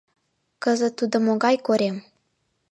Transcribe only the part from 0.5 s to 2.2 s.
Кызыт тудо могай корем?